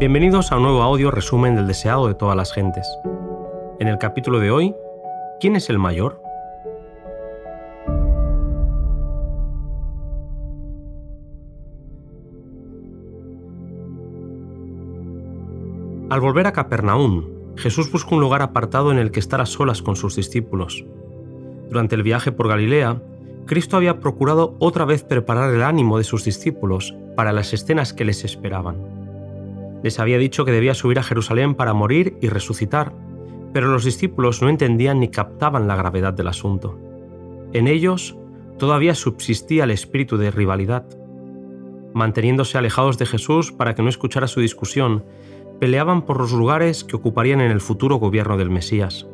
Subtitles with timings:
[0.00, 2.84] Bienvenidos a un nuevo audio resumen del deseado de todas las gentes.
[3.78, 4.74] En el capítulo de hoy,
[5.38, 6.20] ¿quién es el mayor?
[16.10, 17.26] Al volver a Capernaum,
[17.56, 20.84] Jesús busca un lugar apartado en el que estar a solas con sus discípulos.
[21.70, 23.00] Durante el viaje por Galilea,
[23.46, 28.04] Cristo había procurado otra vez preparar el ánimo de sus discípulos para las escenas que
[28.04, 29.03] les esperaban.
[29.84, 32.94] Les había dicho que debía subir a Jerusalén para morir y resucitar,
[33.52, 36.78] pero los discípulos no entendían ni captaban la gravedad del asunto.
[37.52, 38.16] En ellos
[38.58, 40.86] todavía subsistía el espíritu de rivalidad.
[41.92, 45.04] Manteniéndose alejados de Jesús para que no escuchara su discusión,
[45.60, 49.06] peleaban por los lugares que ocuparían en el futuro gobierno del Mesías.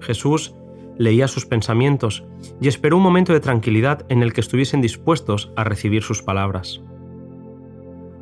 [0.00, 0.56] Jesús
[0.98, 2.24] leía sus pensamientos
[2.60, 6.82] y esperó un momento de tranquilidad en el que estuviesen dispuestos a recibir sus palabras.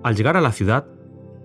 [0.02, 0.86] Al llegar a la ciudad,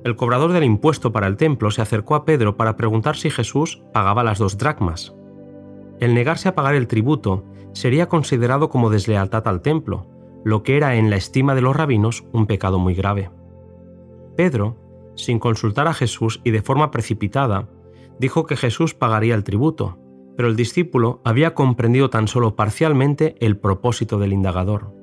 [0.08, 3.84] el cobrador del impuesto para el templo se acercó a Pedro para preguntar si Jesús
[3.94, 5.14] pagaba las dos dracmas.
[6.00, 10.08] El negarse a pagar el tributo sería considerado como deslealtad al templo,
[10.46, 13.30] lo que era en la estima de los rabinos un pecado muy grave.
[14.38, 14.78] Pedro,
[15.16, 17.68] sin consultar a Jesús y de forma precipitada,
[18.18, 19.98] dijo que Jesús pagaría el tributo,
[20.38, 24.94] pero el discípulo había comprendido tan solo parcialmente el propósito del indagador.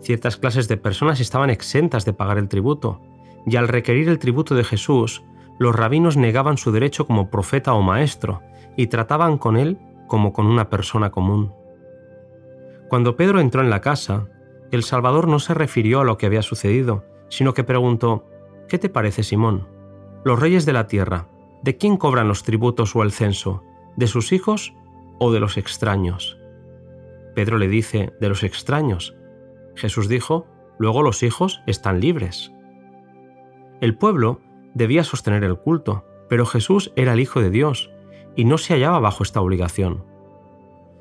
[0.00, 3.02] Ciertas clases de personas estaban exentas de pagar el tributo,
[3.46, 5.24] y al requerir el tributo de Jesús,
[5.58, 8.42] los rabinos negaban su derecho como profeta o maestro
[8.76, 11.52] y trataban con él como con una persona común.
[12.88, 14.26] Cuando Pedro entró en la casa,
[14.72, 18.26] el Salvador no se refirió a lo que había sucedido, sino que preguntó,
[18.68, 19.68] ¿Qué te parece, Simón?
[20.24, 21.28] Los reyes de la tierra,
[21.62, 23.64] ¿de quién cobran los tributos o el censo?
[23.96, 24.74] ¿De sus hijos
[25.18, 26.38] o de los extraños?
[27.34, 29.16] Pedro le dice, de los extraños.
[29.76, 30.46] Jesús dijo,
[30.78, 32.52] luego los hijos están libres.
[33.80, 34.40] El pueblo
[34.74, 37.90] debía sostener el culto, pero Jesús era el Hijo de Dios
[38.36, 40.04] y no se hallaba bajo esta obligación.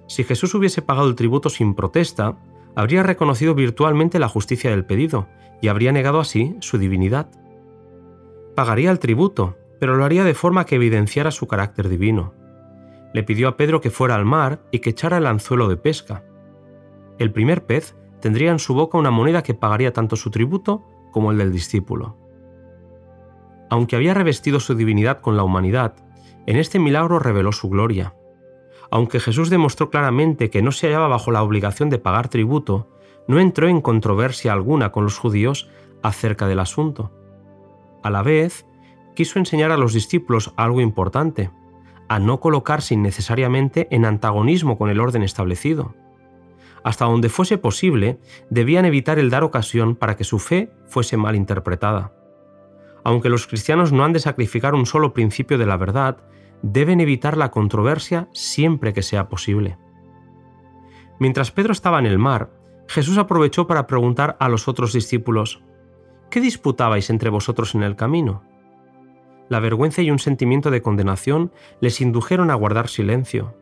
[0.07, 2.37] Si Jesús hubiese pagado el tributo sin protesta,
[2.75, 5.27] habría reconocido virtualmente la justicia del pedido
[5.61, 7.29] y habría negado así su divinidad.
[8.55, 12.33] Pagaría el tributo, pero lo haría de forma que evidenciara su carácter divino
[13.13, 16.23] le pidió a Pedro que fuera al mar y que echara el anzuelo de pesca.
[17.17, 21.31] El primer pez tendría en su boca una moneda que pagaría tanto su tributo como
[21.31, 22.17] el del discípulo.
[23.69, 25.95] Aunque había revestido su divinidad con la humanidad,
[26.45, 28.15] en este milagro reveló su gloria.
[28.91, 32.89] Aunque Jesús demostró claramente que no se hallaba bajo la obligación de pagar tributo,
[33.27, 35.69] no entró en controversia alguna con los judíos
[36.01, 37.11] acerca del asunto.
[38.01, 38.65] A la vez,
[39.15, 41.51] quiso enseñar a los discípulos algo importante
[42.09, 45.93] a no colocarse innecesariamente en antagonismo con el orden establecido.
[46.83, 48.19] Hasta donde fuese posible,
[48.49, 52.13] debían evitar el dar ocasión para que su fe fuese mal interpretada.
[53.09, 56.17] Aunque los cristianos no han de sacrificar un solo principio de la verdad,
[56.61, 59.79] deben evitar la controversia siempre que sea posible.
[61.17, 62.51] Mientras Pedro estaba en el mar,
[62.87, 65.63] Jesús aprovechó para preguntar a los otros discípulos,
[66.29, 68.43] ¿qué disputabais entre vosotros en el camino?
[69.47, 73.55] la vergüenza y un sentimiento de condenación les indujeron a guardar silencio.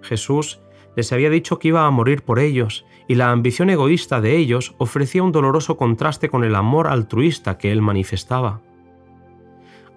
[0.00, 0.60] Jesús
[0.96, 4.74] les había dicho que iba a morir por ellos, y la ambición egoísta de ellos
[4.78, 8.62] ofrecía un doloroso contraste con el amor altruista que él manifestaba.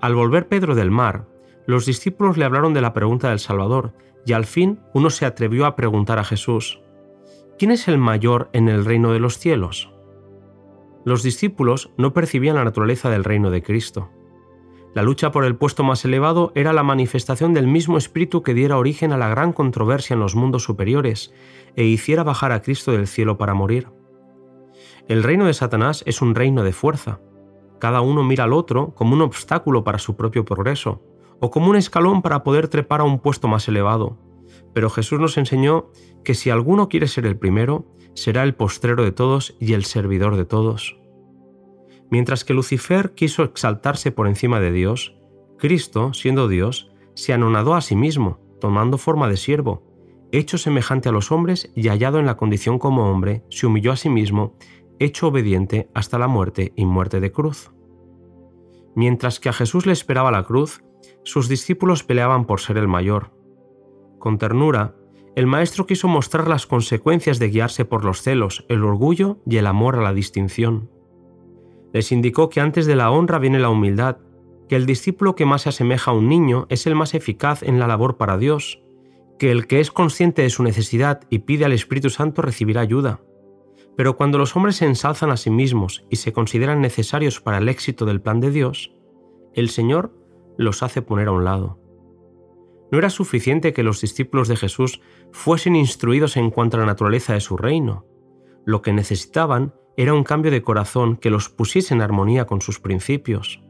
[0.01, 1.27] Al volver Pedro del mar,
[1.65, 3.93] los discípulos le hablaron de la pregunta del Salvador,
[4.25, 6.81] y al fin uno se atrevió a preguntar a Jesús,
[7.57, 9.91] ¿quién es el mayor en el reino de los cielos?
[11.05, 14.09] Los discípulos no percibían la naturaleza del reino de Cristo.
[14.97, 18.79] La lucha por el puesto más elevado era la manifestación del mismo espíritu que diera
[18.79, 21.31] origen a la gran controversia en los mundos superiores
[21.75, 23.89] e hiciera bajar a Cristo del cielo para morir.
[25.07, 27.19] El reino de Satanás es un reino de fuerza.
[27.77, 31.03] Cada uno mira al otro como un obstáculo para su propio progreso,
[31.39, 34.17] o como un escalón para poder trepar a un puesto más elevado.
[34.73, 35.91] Pero Jesús nos enseñó
[36.23, 40.37] que si alguno quiere ser el primero, será el postrero de todos y el servidor
[40.37, 40.97] de todos.
[42.09, 45.15] Mientras que Lucifer quiso exaltarse por encima de Dios,
[45.57, 49.83] Cristo, siendo Dios, se anonadó a sí mismo, tomando forma de siervo,
[50.31, 53.97] hecho semejante a los hombres y hallado en la condición como hombre, se humilló a
[53.97, 54.55] sí mismo,
[54.99, 57.71] hecho obediente hasta la muerte y muerte de cruz.
[58.95, 60.83] Mientras que a Jesús le esperaba la cruz,
[61.23, 63.31] sus discípulos peleaban por ser el mayor.
[64.19, 64.95] Con ternura,
[65.35, 69.67] el Maestro quiso mostrar las consecuencias de guiarse por los celos, el orgullo y el
[69.67, 70.89] amor a la distinción.
[71.93, 74.17] Les indicó que antes de la honra viene la humildad,
[74.67, 77.79] que el discípulo que más se asemeja a un niño es el más eficaz en
[77.79, 78.81] la labor para Dios,
[79.39, 83.21] que el que es consciente de su necesidad y pide al Espíritu Santo recibirá ayuda.
[83.95, 87.69] Pero cuando los hombres se ensalzan a sí mismos y se consideran necesarios para el
[87.69, 88.93] éxito del plan de Dios,
[89.53, 90.13] el Señor
[90.57, 91.79] los hace poner a un lado.
[92.91, 95.01] No era suficiente que los discípulos de Jesús
[95.31, 98.05] fuesen instruidos en cuanto a la naturaleza de su reino.
[98.65, 102.79] Lo que necesitaban era un cambio de corazón que los pusiese en armonía con sus
[102.79, 103.61] principios.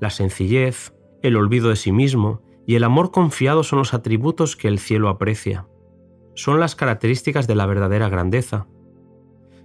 [0.00, 4.68] La sencillez, el olvido de sí mismo y el amor confiado son los atributos que
[4.68, 5.66] el cielo aprecia.
[6.34, 8.66] Son las características de la verdadera grandeza.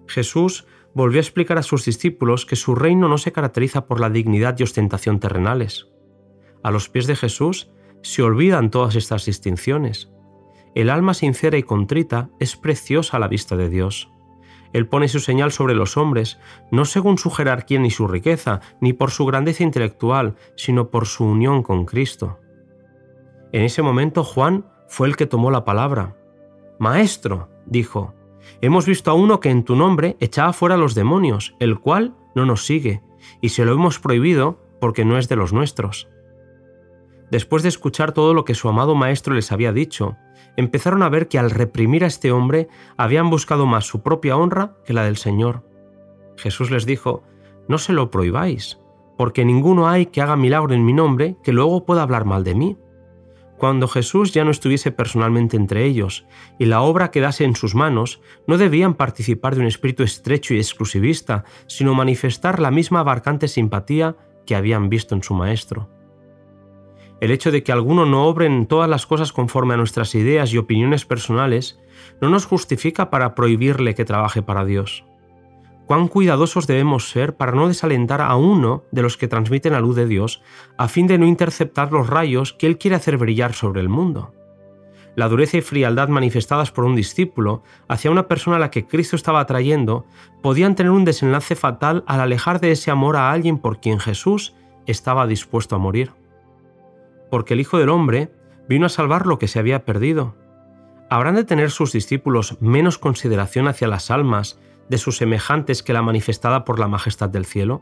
[0.08, 4.10] Jesús volvió a explicar a sus discípulos que su reino no se caracteriza por la
[4.10, 5.88] dignidad y ostentación terrenales.
[6.64, 7.72] A los pies de Jesús
[8.02, 10.12] se olvidan todas estas distinciones.
[10.74, 14.12] El alma sincera y contrita es preciosa a la vista de Dios.
[14.76, 16.38] Él pone su señal sobre los hombres,
[16.70, 21.24] no según su jerarquía ni su riqueza, ni por su grandeza intelectual, sino por su
[21.24, 22.40] unión con Cristo.
[23.54, 26.18] En ese momento Juan fue el que tomó la palabra.
[26.78, 28.16] Maestro, dijo,
[28.60, 32.14] hemos visto a uno que en tu nombre echaba fuera a los demonios, el cual
[32.36, 33.02] no nos sigue,
[33.40, 36.10] y se lo hemos prohibido porque no es de los nuestros.
[37.32, 40.18] Después de escuchar todo lo que su amado maestro les había dicho,
[40.58, 42.68] empezaron a ver que al reprimir a este hombre
[42.98, 45.64] habían buscado más su propia honra que la del Señor.
[46.38, 47.24] Jesús les dijo,
[47.68, 48.80] no se lo prohibáis,
[49.18, 52.56] porque ninguno hay que haga milagro en mi nombre que luego pueda hablar mal de
[52.56, 52.78] mí.
[53.58, 56.26] Cuando Jesús ya no estuviese personalmente entre ellos
[56.60, 60.58] y la obra quedase en sus manos, no debían participar de un espíritu estrecho y
[60.58, 65.90] exclusivista, sino manifestar la misma abarcante simpatía que habían visto en su Maestro.
[67.22, 70.52] El hecho de que alguno no obre en todas las cosas conforme a nuestras ideas
[70.52, 71.80] y opiniones personales
[72.20, 75.06] no nos justifica para prohibirle que trabaje para Dios.
[75.86, 79.96] Cuán cuidadosos debemos ser para no desalentar a uno de los que transmiten la luz
[79.96, 80.42] de Dios
[80.78, 84.34] a fin de no interceptar los rayos que Él quiere hacer brillar sobre el mundo.
[85.16, 89.16] La dureza y frialdad manifestadas por un discípulo hacia una persona a la que Cristo
[89.16, 90.06] estaba atrayendo
[90.42, 94.54] podían tener un desenlace fatal al alejar de ese amor a alguien por quien Jesús
[94.88, 96.12] estaba dispuesto a morir
[97.36, 98.32] porque el Hijo del Hombre
[98.70, 100.38] vino a salvar lo que se había perdido.
[101.10, 106.02] ¿Habrán de tener sus discípulos menos consideración hacia las almas de sus semejantes que la
[106.02, 107.82] manifestada por la majestad del cielo?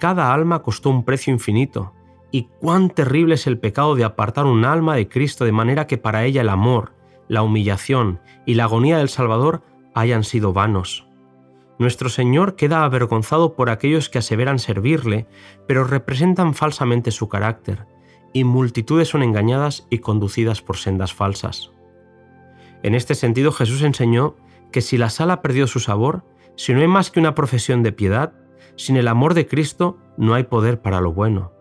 [0.00, 1.92] Cada alma costó un precio infinito,
[2.30, 5.98] y cuán terrible es el pecado de apartar un alma de Cristo de manera que
[5.98, 6.94] para ella el amor,
[7.28, 9.64] la humillación y la agonía del Salvador
[9.94, 11.06] hayan sido vanos.
[11.78, 15.26] Nuestro Señor queda avergonzado por aquellos que aseveran servirle,
[15.68, 17.84] pero representan falsamente su carácter,
[18.32, 21.72] y multitudes son engañadas y conducidas por sendas falsas.
[22.82, 24.36] En este sentido Jesús enseñó
[24.70, 26.24] que si la sal ha perdido su sabor,
[26.56, 28.32] si no hay más que una profesión de piedad,
[28.76, 31.52] sin el amor de Cristo no hay poder para lo bueno.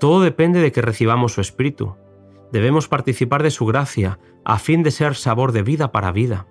[0.00, 1.96] Todo depende de que recibamos su Espíritu.
[2.52, 6.46] Debemos participar de su gracia a fin de ser sabor de vida para vida.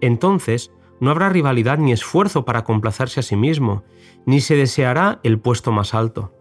[0.00, 3.84] Entonces, no habrá rivalidad ni esfuerzo para complacerse a sí mismo,
[4.26, 6.32] ni se deseará el puesto más alto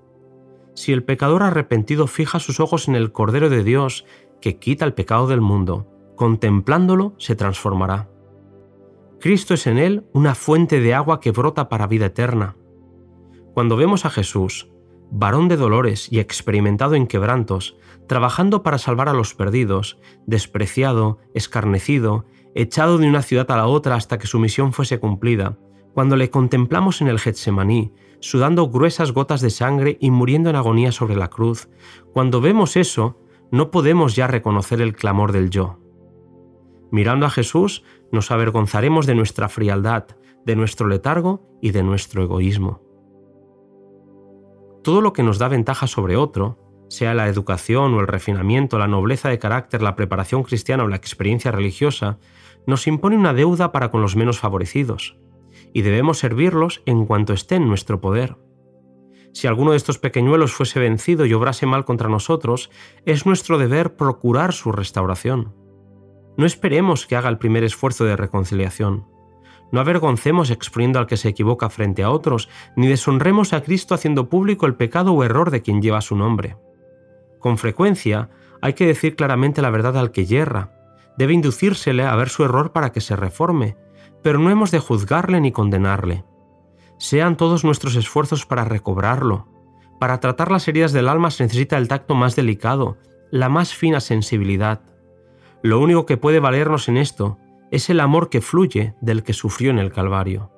[0.74, 4.06] si el pecador arrepentido fija sus ojos en el Cordero de Dios
[4.42, 8.10] que quita el pecado del mundo, contemplándolo se transformará.
[9.20, 12.56] Cristo es en él una fuente de agua que brota para vida eterna.
[13.54, 14.70] Cuando vemos a Jesús,
[15.12, 17.78] varón de dolores y experimentado en quebrantos,
[18.08, 22.26] trabajando para salvar a los perdidos, despreciado, escarnecido,
[22.56, 25.58] echado de una ciudad a la otra hasta que su misión fuese cumplida,
[25.94, 30.92] cuando le contemplamos en el Getsemaní, sudando gruesas gotas de sangre y muriendo en agonía
[30.92, 31.70] sobre la cruz,
[32.14, 33.20] cuando vemos eso,
[33.52, 35.80] no podemos ya reconocer el clamor del yo.
[36.92, 40.06] Mirando a Jesús, nos avergonzaremos de nuestra frialdad,
[40.46, 42.82] de nuestro letargo y de nuestro egoísmo.
[44.84, 46.58] Todo lo que nos da ventaja sobre otro,
[46.90, 50.96] sea la educación o el refinamiento, la nobleza de carácter, la preparación cristiana o la
[50.96, 52.18] experiencia religiosa,
[52.68, 55.18] nos impone una deuda para con los menos favorecidos
[55.74, 58.38] y debemos servirlos en cuanto esté en nuestro poder.
[59.34, 62.70] Si alguno de estos pequeñuelos fuese vencido y obrase mal contra nosotros,
[63.06, 65.56] es nuestro deber procurar su restauración.
[66.38, 69.08] No esperemos que haga el primer esfuerzo de reconciliación.
[69.72, 74.28] No avergoncemos exponiendo al que se equivoca frente a otros, ni deshonremos a Cristo haciendo
[74.28, 76.58] público el pecado o error de quien lleva su nombre.
[77.40, 78.30] Con frecuencia
[78.62, 80.74] hay que decir claramente la verdad al que yerra.
[81.18, 83.78] Debe inducírsele a ver su error para que se reforme,
[84.24, 86.24] pero no hemos de juzgarle ni condenarle.
[86.98, 89.48] Sean todos nuestros esfuerzos para recobrarlo.
[90.00, 92.98] Para tratar las heridas del alma se necesita el tacto más delicado,
[93.32, 94.82] la más fina sensibilidad.
[95.64, 97.38] Lo único que puede valernos en esto
[97.72, 100.52] es el amor que fluye del que sufrió en el Calvario.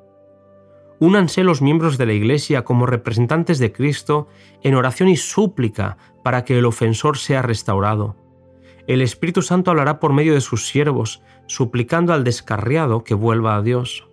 [1.00, 4.28] Únanse los miembros de la Iglesia como representantes de Cristo
[4.62, 8.16] en oración y súplica para que el ofensor sea restaurado.
[8.86, 13.62] El Espíritu Santo hablará por medio de sus siervos, suplicando al descarriado que vuelva a
[13.62, 14.08] Dios.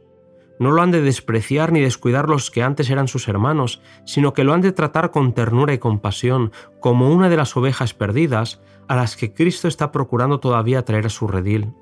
[0.60, 4.44] No lo han de despreciar ni descuidar los que antes eran sus hermanos, sino que
[4.44, 8.94] lo han de tratar con ternura y compasión, como una de las ovejas perdidas a
[8.94, 11.72] las que Cristo está procurando todavía traer a su redil.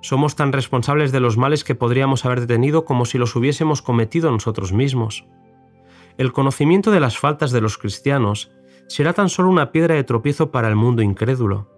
[0.00, 4.30] Somos tan responsables de los males que podríamos haber detenido como si los hubiésemos cometido
[4.30, 5.26] nosotros mismos.
[6.16, 8.52] El conocimiento de las faltas de los cristianos
[8.86, 11.75] será tan solo una piedra de tropiezo para el mundo incrédulo,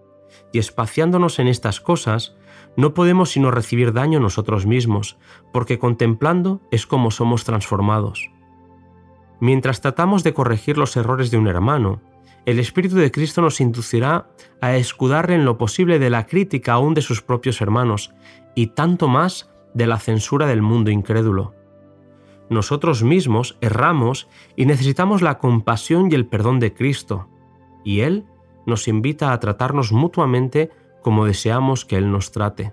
[0.53, 2.37] y espaciándonos en estas cosas,
[2.77, 5.19] no podemos sino recibir daño nosotros mismos,
[5.53, 8.31] porque contemplando es como somos transformados.
[9.41, 12.01] Mientras tratamos de corregir los errores de un hermano,
[12.47, 14.29] el Espíritu de Cristo nos inducirá
[14.61, 18.15] a escudarle en lo posible de la crítica aún de sus propios hermanos,
[18.55, 21.55] y tanto más de la censura del mundo incrédulo.
[22.51, 27.29] Nosotros mismos erramos y necesitamos la compasión y el perdón de Cristo,
[27.85, 28.25] y Él
[28.69, 30.71] nos invita a tratarnos mutuamente
[31.03, 32.73] como deseamos que Él nos trate.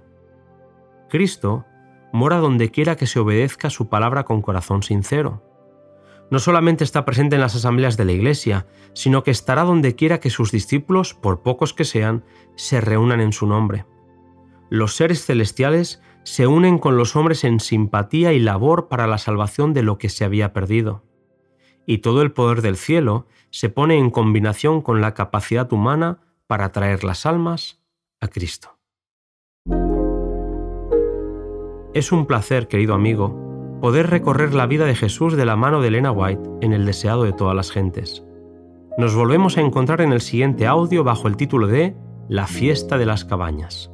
[1.10, 1.66] Cristo
[2.12, 5.42] mora donde quiera que se obedezca su palabra con corazón sincero.
[6.32, 10.20] No solamente está presente en las asambleas de la Iglesia, sino que estará donde quiera
[10.20, 12.24] que sus discípulos, por pocos que sean,
[12.56, 13.86] se reúnan en su nombre.
[14.70, 19.74] Los seres celestiales se unen con los hombres en simpatía y labor para la salvación
[19.74, 21.04] de lo que se había perdido.
[21.86, 26.72] Y todo el poder del cielo se pone en combinación con la capacidad humana para
[26.72, 27.80] traer las almas
[28.22, 28.77] a Cristo.
[31.94, 35.88] Es un placer, querido amigo, poder recorrer la vida de Jesús de la mano de
[35.88, 38.25] Elena White en el deseado de todas las gentes.
[38.98, 41.96] Nos volvemos a encontrar en el siguiente audio bajo el título de
[42.27, 43.92] La fiesta de las cabañas.